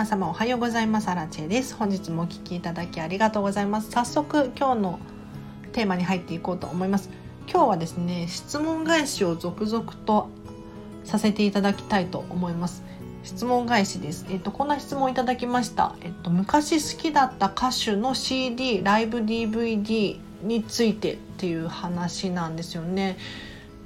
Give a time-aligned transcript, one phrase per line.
[0.00, 4.98] 皆様おはようございますアラチェです本日もお聞きいただきありがとうございます早速今日の
[5.72, 7.10] テーマに入っていこうと思います
[7.46, 10.30] 今日はですね質問返しを続々と
[11.04, 12.82] させていただきたいと思います
[13.24, 14.24] 質問返しです。
[14.30, 15.94] えっと、こんな質問いただきました。
[16.00, 23.18] えっと、昔好きだった歌手の CD、ライブ DVD についてっていう話なんですよね。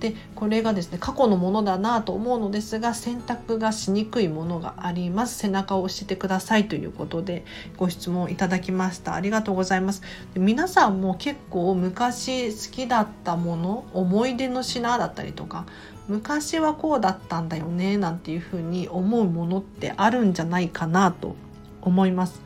[0.04, 5.38] でこれがですね過去のものだなと思うのですが選択がしにくいものがあります。
[5.38, 7.46] 背中を押してくださいということで
[7.78, 9.14] ご質問いただきました。
[9.14, 10.02] ありがとうございます。
[10.34, 15.64] で皆さんも結構昔好きだったもの思い出の品だったりとか
[16.06, 21.34] 昔はこうだったんだよねなんていうふうに思うものってあるんじゃないかなと
[21.80, 22.42] 思います。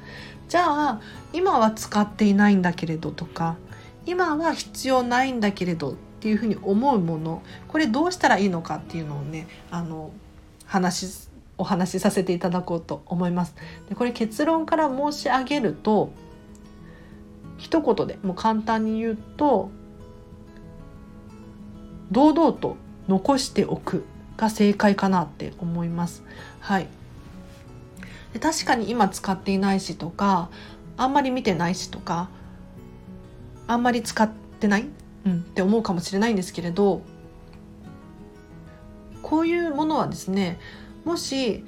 [0.49, 1.01] じゃあ
[1.33, 3.57] 今は使っていないんだけれどとか
[4.07, 10.11] 今は必要ないんだけれどっっていうふうに思うものこれどうしたらいいのかっていうのをねあの
[10.67, 13.55] 話お話しさせていただこうと思います。
[13.89, 16.13] でこれ結論から申し上げると
[17.57, 19.71] 一言でもう簡単に言うと
[22.11, 22.77] 堂々と
[23.09, 24.05] 残しておく
[24.37, 26.23] が正解かなって思います。
[26.61, 26.89] はい、
[28.33, 30.51] で確かに今使っていないしとか
[30.97, 32.29] あんまり見てないしとか
[33.67, 34.31] あんまり使っ
[34.61, 34.87] てない
[35.29, 37.03] うん、って思うかもしれないんですけれど
[39.23, 40.59] こういうものはですね
[41.05, 41.65] もし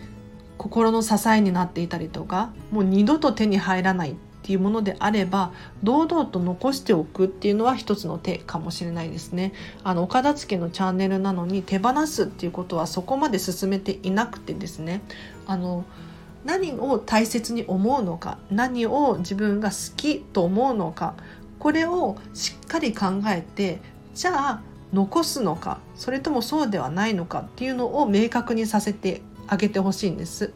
[0.56, 9.53] 心の支えになっていたりとかもう二度と手に入らないっていうものであれば堂々と残しておくっていうのは一つの手かもしれないですね。
[9.84, 15.03] あの岡田付のチャンネルなのに手放すっていうことはそこまで進めていなくてですね
[15.47, 15.84] あの
[16.44, 21.14] 何を大切に思うのか何を自分が好きと思うのか
[21.61, 23.80] これをしっかり考えて
[24.14, 30.53] じゃあ残すのかそれともそうではないのかっていうのを明確にさせてあげてほしいんです。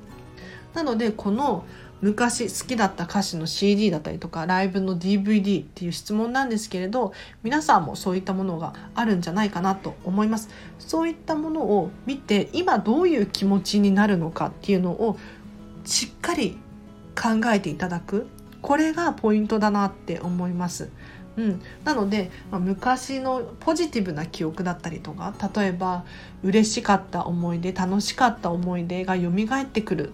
[0.73, 1.65] なのでこの
[2.01, 15.17] 昔好きだった歌詞の CD だったりとかライブの DVD っていう質問なんですけれど皆さんもそういったものがあるんじゃないかなと思いますそういったものを見て今どういう気持ちになるのかっていうのを
[15.85, 16.59] しっかり
[17.15, 18.27] 考えていただく
[18.65, 20.89] これがポイントだなって思います。
[21.37, 26.05] うん、なので、まあ、昔のポジティブな記憶だったりとか例えば
[26.43, 30.13] 嬉しかった思い出楽しかった思い出が蘇ってくる。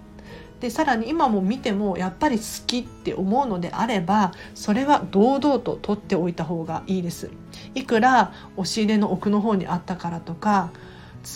[0.59, 7.31] でさらに今も見てもやっぱり好きって思うのであればそれは堂々と取っておいた方がいいです。
[7.77, 10.71] いくら押し入れの奥の方にあったからとか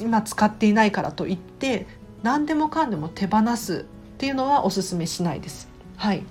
[0.01, 1.87] 今使っていないからといって
[2.25, 5.69] 何でもかんでも手放すっていうのはおすすめしないです。
[5.97, 6.25] はい。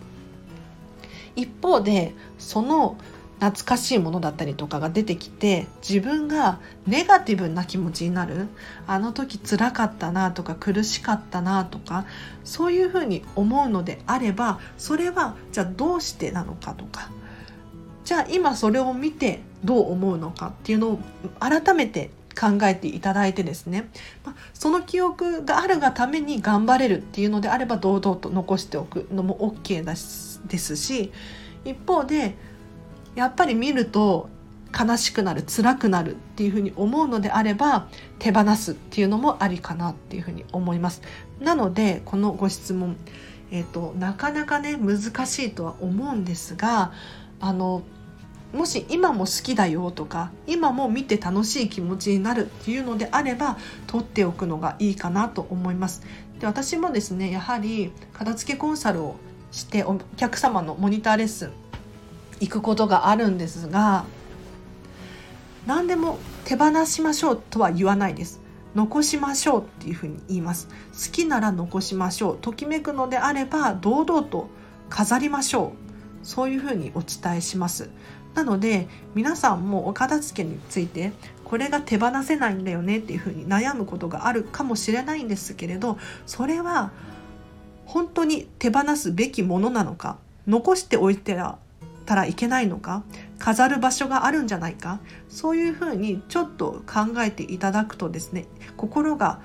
[1.36, 2.98] 一方でその
[3.40, 8.48] 懐かしいものだったりとかが出てきて自分がネガティブな気持ちになる。
[8.88, 12.06] あの時辛かったなとか苦しかったなとか
[12.46, 17.10] そういうふうに思うのであればそれはじゃあどうしてなのかとか。
[18.06, 21.00] じゃあ今それを見てどう思うのかっていうのを
[21.40, 23.90] 改めて考えていただいてですね、
[24.54, 31.12] その記憶があるがために頑張れるっていうのであれば堂々と残しておくのも OK だしですし
[31.66, 32.36] 一方で
[33.16, 34.30] やっぱり見ると
[34.74, 37.88] 悲しくなる辛くなるっていうふうに思うのであれば
[38.18, 41.04] 手放すっていうのもありかなっていうふうに思います。
[41.40, 42.98] なのでこのご質問、
[43.52, 46.92] えーと、なかなかね難しいとは思うんですが
[47.40, 47.84] あの
[48.52, 56.02] もし今も好きだよとか今も見て楽しい気持ちになるっていうのであれば取っておくのがいいかなと思います。
[56.40, 59.16] で私もですねやはり片付けコンサルを
[59.54, 61.52] してお客様のモニターレッスン
[62.42, 64.04] 行くことがあるんですが
[65.66, 68.42] 何でも手放しましょうとは言わないです。
[68.76, 70.68] 残しましょうっていうふうに言います。
[70.68, 72.38] 好きなら残しましょう。
[72.38, 74.50] ときめくのであれば堂々と
[74.90, 75.74] 飾りましょ
[76.24, 76.26] う。
[76.26, 77.90] そういうふうにお伝えします。
[78.34, 81.14] なので皆さんもお片付けについて
[81.46, 86.92] これが手放せないんだよねっていうふうに悩むことがあるかもしれないんですけれどそれは
[87.86, 91.38] 本当に手放すべきものなのか残しておいて
[92.06, 93.04] たらいけないのか
[93.40, 95.00] 飾る場所があるんじゃないか
[95.30, 98.46] そういうふうにちょっと考えていただくとですね
[98.78, 99.42] 心が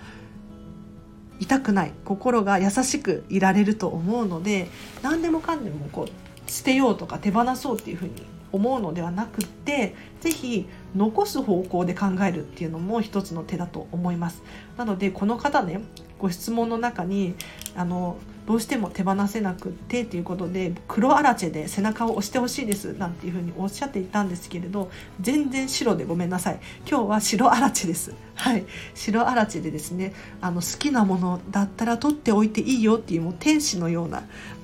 [1.40, 4.69] 痛くない心が優しくいられると思うので
[5.02, 8.12] 何でもかんでもこう捨てようとか手放そうっていうふうに
[8.53, 10.67] 思うのではなくって是非
[10.97, 14.43] 残す方向で考えるっていうのも一つの手だと思います。
[14.77, 15.81] なのでこの方ね
[16.19, 17.35] ご質問の中に
[17.77, 18.17] あの
[18.47, 24.91] どうしても手放せなくってということで黒アラチェで背中を押してほしいですなんていうふうにおっしゃっていたんですけれど
[25.21, 26.61] 全然白でごめんなさい。
[26.89, 28.15] 今日は白アラチェです。
[28.35, 28.65] はい。
[28.94, 34.23] 白アラチェでですねあの好きなものだったら取っておいていいよっていうもう天使のような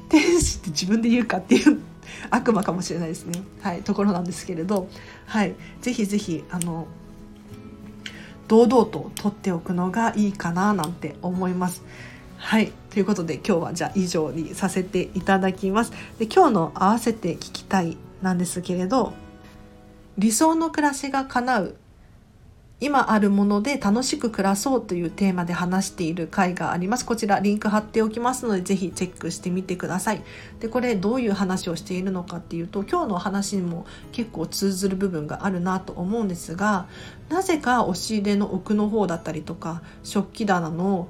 [0.09, 1.79] 天使って自分で言うかっていう
[2.31, 4.89] 悪魔かもしれないですね、はい、ところなんですけれど、
[5.27, 6.87] はい、ぜひぜひあの
[8.49, 11.83] 堂々と取っておくのがいいかななんて思います。
[12.37, 15.93] はいということで今日はじゃあ以上にさせていただきます。
[16.19, 19.15] で今日の合わせて聞きたいなんですけれど
[20.19, 21.77] 理想の暮らしが叶う
[22.85, 27.07] 今あるもので楽しく暮らそうというテーマで話している回があります。
[27.07, 30.23] こちらリンク貼っておきますのでぜひチェックしてみてください。
[30.61, 36.87] で、これどういう話をしているのかっていうと今日の話にも結構通ずる部分があるなと思うんですが
[37.31, 41.09] なぜか押し入れの奥の方だったりとか食器棚の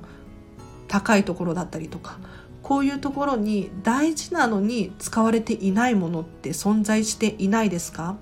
[0.87, 2.19] 高いところだったりとか
[2.63, 8.17] こういうところに大事なのに使われていないものって存在していないですか？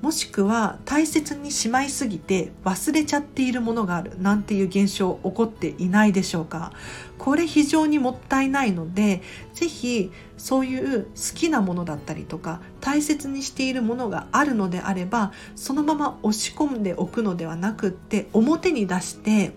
[0.00, 6.72] もしくは大切にしまいすぎて忘れちゃっているものがあるなんていう現象起こっていないでしょうか。
[7.18, 9.20] これ非常にもったいないので
[9.52, 19.52] 是非そういう好きなものだったりとか大切にしているものがあるのであればそのまま押し込んでおくのではなくって表に出して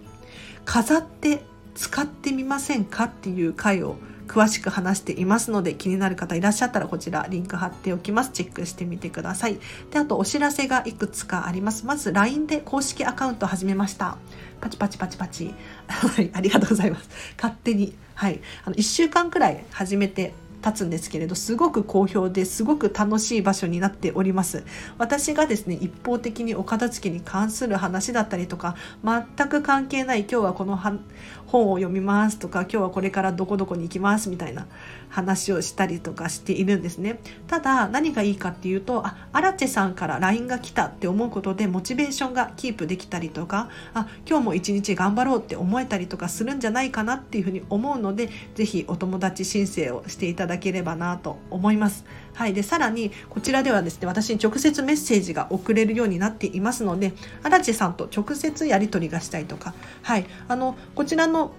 [0.66, 3.96] 飾って使ってみませんかっていう回を
[4.28, 8.32] 詳しく話していますので気になる方いらっしゃったらこちらリンク貼っておきます。
[8.32, 9.60] チェックしてみてください。
[9.92, 11.86] で、あとお知らせがいくつかあります。
[11.86, 14.18] まず LINE で公式アカウント始めました。
[14.62, 15.54] パチパチパチパチ。
[15.88, 17.10] はい、ありがとうございます。
[17.38, 17.96] 勝手に。
[18.16, 18.40] はい。
[18.66, 20.34] あの、1週間くらい始めて
[20.72, 24.64] つんですけれどすごく好評ですごく楽しい場所になっております。
[24.98, 34.68] 私がですね一方的にお片付けに関する話だったりとか全く関係ない今日はこの本を読みますとか今日はこれからどこどこに行きますみたいな
[35.10, 37.20] 話をしたりとかしているんですね。
[37.48, 52.06] ただ何がいいかっていうとあアラチェさんから LINE が来たって思うことでモチベーションがキープできたりとかあ今日も一日頑張ろうって思えたりとかするんじゃないかなっていうふうに思うので是非お友達申請をしていただだければなと思います。
[52.36, 57.14] はい、でさらにこちらではですね私に直接メッセージが送れるようになっていますので
[57.44, 61.54] 荒地さんと直接やり取りがしたいとか、はい、あのこちらの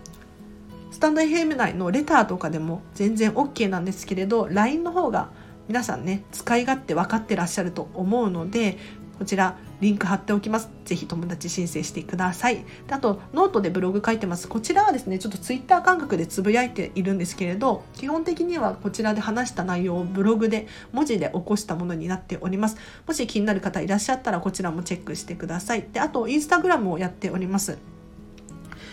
[0.90, 5.30] スタンド FM 内のレターとかでも全然 OK なんですけれど LINE の方が
[5.66, 8.78] 皆さんね使い勝手分かってらっしゃると思うので
[9.18, 10.70] こちらリンク貼っておきます。
[10.84, 12.64] ぜひ友達申請してください。
[12.86, 14.48] であと、ノートでブログ書いてます。
[14.48, 22.76] こちらはですね、ちょっとツイッター感覚でつぶやいているんですけれど、基本的にはこちらで話した内容をブログで文字で起こしたものになっております。
[23.06, 25.86] もし気になる方いらっしゃったらこちらもチェックしてください。
[25.92, 27.78] で、あと、インスタグラムをやっております。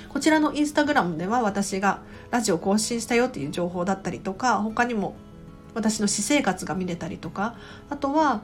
[0.09, 2.01] こちらのインスタグラムでは私が
[2.31, 5.15] ラジオ更新したよっていう情報だったりとか、他にも
[5.73, 7.55] 私の私生活が見れたりとか、
[7.89, 8.41] あとは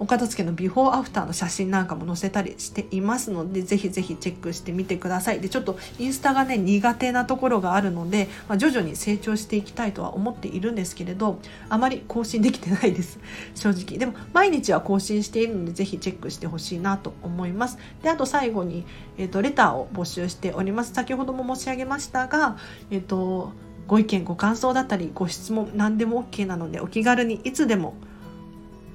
[0.00, 5.40] お片付けのビフォーアフターの写真なんかも載せたりしていますのでぜひぜひチェックしてみてください。
[5.40, 13.18] でちょっとインスタがね苦手なところがあるので、まあ、徐々に成長していきたいとは思っているんですけれどあまり更新できてないです。
[13.54, 13.98] 正直。
[13.98, 17.78] でも毎日は更新しているのでぜひチェックしてほしいなと思います。
[18.02, 18.84] であと最後に、
[19.16, 20.92] えーと、レターを募集しております。
[20.94, 22.56] 先ほども申し上げましたが
[22.90, 23.52] えっ、ー、と
[23.88, 27.94] ご意見ご感想だったりご質問何でも OK なのでお気軽にいつでも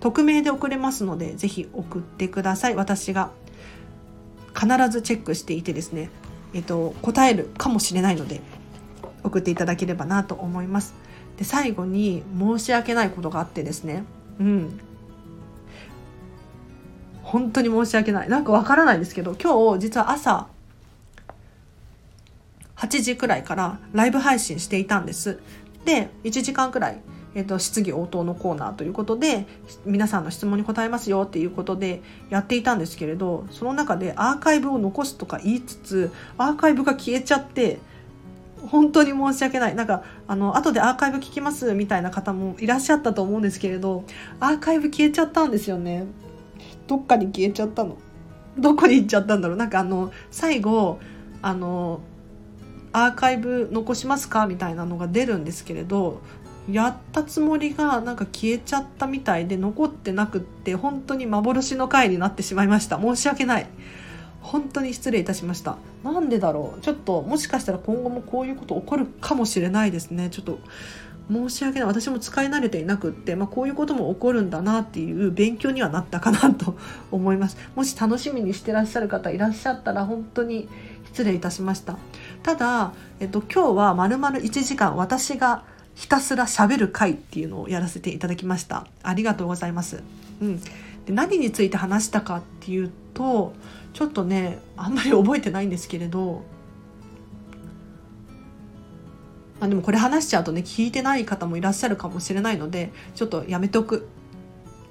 [0.03, 2.75] 匿名で送れますので、ぜひ送ってください。
[2.75, 3.31] 私が
[4.53, 6.09] 必ずチェックしていてですね、
[6.53, 8.41] えっと、答えるかもしれないので、
[9.23, 10.93] 送っていただければなと思います。
[11.37, 14.03] で、最後に申し訳ないことがあってですね、
[14.41, 14.77] うん。
[17.21, 18.29] 本当に申し訳ない。
[18.29, 20.47] なんかわからないですけど、今日実は朝
[22.75, 25.39] 8時くらいからライブ配信していたんです。
[25.85, 26.97] で、1時間くらい
[27.35, 29.47] えーと、質疑応答のコーナーということで
[29.85, 37.79] 皆さんの質問に答えますよっていうことでやっていたんですけれどその中でアーカイブを残すとか言いつつアーカイブが消えちゃって
[38.67, 39.75] 本当に申し訳ない。
[39.75, 44.05] なんかあの後でアーカイブ聞きますみたいな方もいらっしゃったと思うんですけれど
[44.39, 46.05] アーカイブ消えちゃったんですよね。
[46.87, 47.97] どっかに消えちゃったの？
[48.57, 49.57] どこに行っちゃったんだろう？
[49.57, 50.99] なんかあの最後
[51.41, 51.99] あの
[52.93, 54.47] アーカイブ残しますか？
[54.47, 56.21] みたいなのが出るんですけれど
[56.71, 62.99] やったつもりがなんか消えちゃったみたいで残ってなくって本当に幻の回になってしまいました。
[62.99, 63.67] 申し訳ない。
[64.41, 65.77] 本当に失礼いたしました。
[66.03, 66.81] なんでだろう。
[66.81, 70.29] ちょっともしかしたら今後もこういうこと起こるかもしれないですね。
[70.29, 70.59] ちょっと
[71.31, 71.87] 申し訳ない。
[71.87, 76.77] 私も使い慣れていなくって、まあ、こういうことも起こるんだなっていう勉強にはなったかなと
[77.11, 77.57] 思います。
[77.75, 80.67] もし楽しみにしてらっしゃる方いらっしゃったら本当に
[81.05, 81.97] 失礼いたしました。
[82.41, 85.63] ただ、えっと、今日はまるまる1時間私が
[85.95, 88.87] ひたすら喋る回っていうのをやらせていただきました。
[89.03, 90.03] ありがとうございます、
[90.41, 90.67] うん、で
[91.09, 93.53] 何について話したかっていうと
[93.93, 96.43] ちょっとねあんまり覚えてないんですけれど
[99.63, 104.09] まあ、でもこれ話しちゃうとね聞いてない方もいらっしゃるかもしれないのでちょっとやめとく。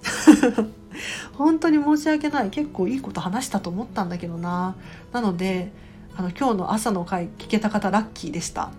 [1.37, 2.49] 本当に申し訳ない。
[2.49, 4.75] 結構いいこと話したと思ったんだけどな。
[5.13, 5.73] なので
[6.17, 8.71] あの今日の朝の回聞けた方ラッキーでした。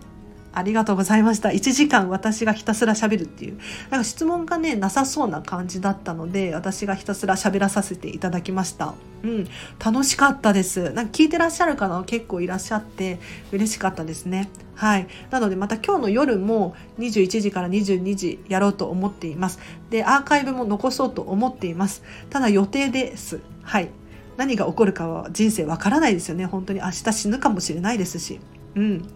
[0.54, 1.50] ありがとうございました。
[1.50, 3.58] 1時間私がひたすら喋るっていう。
[3.90, 8.94] なんか質問がね、なさそうな感じだったので、私がひたすら喋らさせていただきました。
[9.24, 9.48] うん。
[9.84, 10.92] 楽しかったです。
[10.92, 13.20] なんか聞いてらっしゃる方結構いらっしゃって
[13.52, 14.50] 嬉しかったですね。
[14.76, 15.08] はい。
[15.32, 19.60] なのでまた今日の夜も21時から22時やろうと思っています。
[19.90, 22.04] で、アーカイブも残そうと思っています。
[22.30, 23.40] ただ予定です。
[23.64, 23.90] はい。
[24.38, 26.46] 何が起こるかは人生わからないですよね。
[26.46, 28.40] 本当に明日死ぬかもしれないですし。
[28.76, 29.08] うん。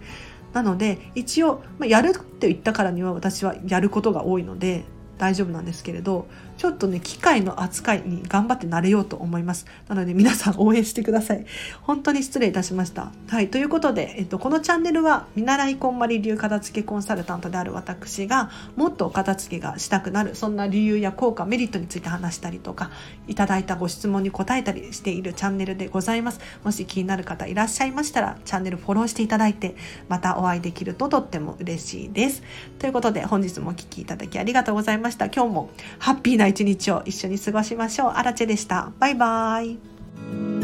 [0.58, 4.86] なので一応、まあ、やるって言ったからには私はやることが多いので
[5.20, 9.66] 大丈夫なんですけれどちょっとね機械の扱いに頑張って慣れようと思います。
[9.88, 11.46] なので皆さん応援してください。
[11.82, 13.12] 本当に失礼いたしました。
[13.28, 22.92] はいということで、えっと、このチャンネルは見習いこんまり流片付けコンサルタントである私がもっと片付けがしたくなるそんな理由や効果メリットについて話したりとか
[23.28, 26.40] いただいたご質問に答えたりしているチャンネルでございます。
[26.64, 29.76] もし気になる方いらっしゃいましたらチャンネルフォローしていただいて
[30.10, 32.44] またお会いできるととっても嬉しいです。
[32.80, 35.28] ということで本日もお聴きいただきありがとうございました。
[35.28, 38.10] 今日もハッピーな一日を一緒に過ごしましょう。
[38.12, 38.92] アラチェでした。
[39.00, 40.57] バイバーイ。